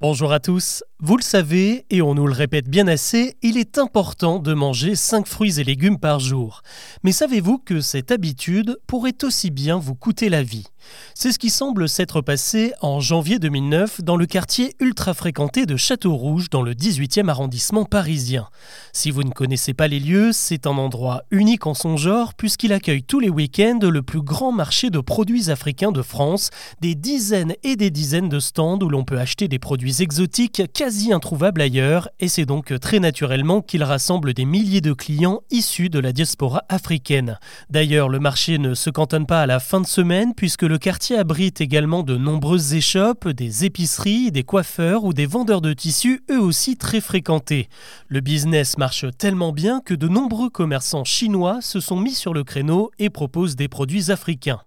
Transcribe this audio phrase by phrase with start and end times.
[0.00, 0.84] Bonjour à tous.
[1.00, 4.94] Vous le savez, et on nous le répète bien assez, il est important de manger
[4.94, 6.62] 5 fruits et légumes par jour.
[7.02, 10.68] Mais savez-vous que cette habitude pourrait aussi bien vous coûter la vie?
[11.14, 15.76] C'est ce qui semble s'être passé en janvier 2009 dans le quartier ultra fréquenté de
[15.76, 18.48] Château-Rouge dans le 18e arrondissement parisien.
[18.92, 22.72] Si vous ne connaissez pas les lieux, c'est un endroit unique en son genre puisqu'il
[22.72, 26.50] accueille tous les week-ends le plus grand marché de produits africains de France,
[26.80, 31.12] des dizaines et des dizaines de stands où l'on peut acheter des produits exotiques quasi
[31.12, 35.98] introuvables ailleurs et c'est donc très naturellement qu'il rassemble des milliers de clients issus de
[35.98, 37.38] la diaspora africaine.
[37.70, 41.16] D'ailleurs, le marché ne se cantonne pas à la fin de semaine puisque le quartier
[41.16, 46.40] abrite également de nombreuses échoppes, des épiceries, des coiffeurs ou des vendeurs de tissus eux
[46.40, 47.68] aussi très fréquentés.
[48.08, 52.44] Le business marche tellement bien que de nombreux commerçants chinois se sont mis sur le
[52.44, 54.60] créneau et proposent des produits africains.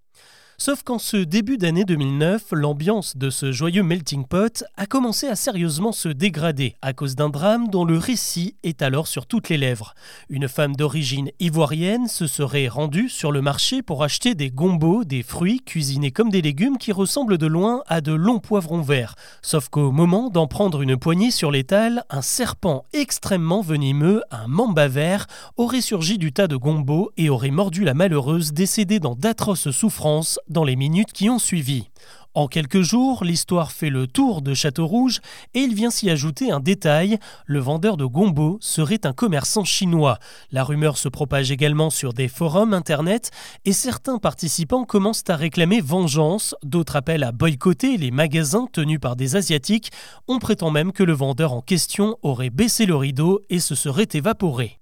[0.63, 5.35] Sauf qu'en ce début d'année 2009, l'ambiance de ce joyeux melting pot a commencé à
[5.35, 9.57] sérieusement se dégrader à cause d'un drame dont le récit est alors sur toutes les
[9.57, 9.95] lèvres.
[10.29, 15.23] Une femme d'origine ivoirienne se serait rendue sur le marché pour acheter des gombos, des
[15.23, 19.15] fruits cuisinés comme des légumes qui ressemblent de loin à de longs poivrons verts.
[19.41, 24.87] Sauf qu'au moment d'en prendre une poignée sur l'étal, un serpent extrêmement venimeux, un mamba
[24.87, 25.25] vert,
[25.57, 30.37] aurait surgi du tas de gombos et aurait mordu la malheureuse décédée dans d'atroces souffrances
[30.51, 31.89] dans les minutes qui ont suivi.
[32.33, 35.19] En quelques jours, l'histoire fait le tour de Château-Rouge
[35.53, 40.17] et il vient s'y ajouter un détail, le vendeur de gombo serait un commerçant chinois.
[40.49, 43.31] La rumeur se propage également sur des forums internet
[43.65, 49.17] et certains participants commencent à réclamer vengeance, d'autres appellent à boycotter les magasins tenus par
[49.17, 49.91] des asiatiques,
[50.29, 54.07] on prétend même que le vendeur en question aurait baissé le rideau et se serait
[54.13, 54.80] évaporé.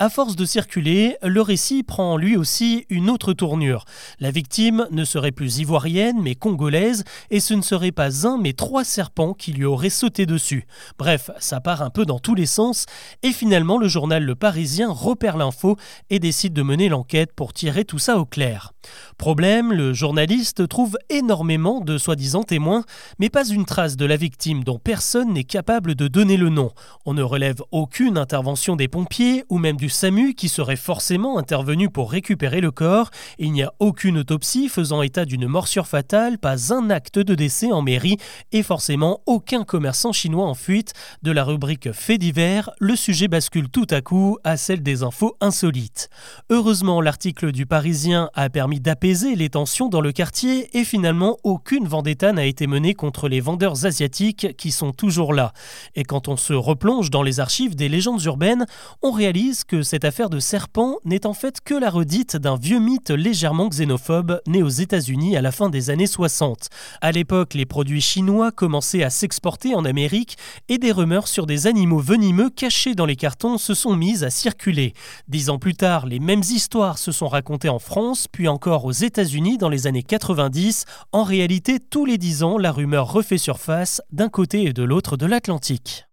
[0.00, 3.84] À force de circuler, le récit prend lui aussi une autre tournure.
[4.20, 8.52] La victime ne serait plus ivoirienne mais congolaise et ce ne serait pas un mais
[8.52, 10.68] trois serpents qui lui auraient sauté dessus.
[11.00, 12.86] Bref, ça part un peu dans tous les sens
[13.24, 15.76] et finalement le journal Le Parisien repère l'info
[16.10, 18.74] et décide de mener l'enquête pour tirer tout ça au clair.
[19.16, 22.84] Problème, le journaliste trouve énormément de soi-disant témoins
[23.18, 26.70] mais pas une trace de la victime dont personne n'est capable de donner le nom.
[27.04, 31.90] On ne relève aucune intervention des pompiers ou même du SAMU qui serait forcément intervenu
[31.90, 33.10] pour récupérer le corps.
[33.38, 37.72] Il n'y a aucune autopsie faisant état d'une morsure fatale, pas un acte de décès
[37.72, 38.18] en mairie
[38.52, 40.92] et forcément aucun commerçant chinois en fuite.
[41.22, 45.36] De la rubrique Faits divers, le sujet bascule tout à coup à celle des infos
[45.40, 46.08] insolites.
[46.50, 51.86] Heureusement, l'article du Parisien a permis d'apaiser les tensions dans le quartier et finalement aucune
[51.86, 55.52] vendetta n'a été menée contre les vendeurs asiatiques qui sont toujours là.
[55.94, 58.66] Et quand on se replonge dans les archives des légendes urbaines,
[59.02, 63.10] on réalise cette affaire de serpent n'est en fait que la redite d'un vieux mythe
[63.10, 66.68] légèrement xénophobe né aux États-Unis à la fin des années 60.
[67.00, 70.36] À l'époque, les produits chinois commençaient à s'exporter en Amérique
[70.68, 74.30] et des rumeurs sur des animaux venimeux cachés dans les cartons se sont mises à
[74.30, 74.94] circuler.
[75.28, 78.92] Dix ans plus tard, les mêmes histoires se sont racontées en France, puis encore aux
[78.92, 80.84] États-Unis dans les années 90.
[81.12, 85.16] En réalité, tous les dix ans, la rumeur refait surface d'un côté et de l'autre
[85.16, 86.07] de l'Atlantique.